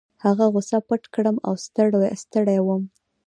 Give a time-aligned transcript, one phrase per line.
[0.25, 1.53] هغه غوسه پټه کړم او
[2.15, 2.83] ستړی وم.